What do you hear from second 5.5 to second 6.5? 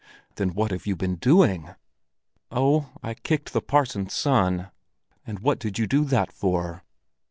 did you do that